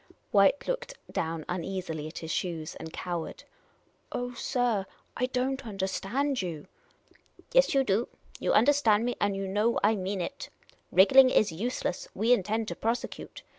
White 0.31 0.67
looked 0.67 0.95
down 1.11 1.45
uneasily 1.47 2.07
at 2.07 2.17
his 2.17 2.31
shoes, 2.31 2.75
and 2.77 2.91
cowered." 2.91 3.43
Oh, 4.11 4.33
sir, 4.33 4.87
I 5.15 5.27
don't 5.27 5.63
understand 5.63 6.41
you."" 6.41 6.65
Yes 7.53 7.75
you 7.75 7.83
do. 7.83 8.07
You 8.39 8.51
understand 8.53 9.05
me, 9.05 9.15
and 9.21 9.35
you 9.37 9.47
know 9.47 9.79
I 9.83 9.95
mean 9.95 10.19
it. 10.19 10.49
Wriggling 10.91 11.29
is 11.29 11.51
useless; 11.51 12.07
we 12.15 12.33
intend 12.33 12.67
to 12.69 12.75
prosecute. 12.75 13.43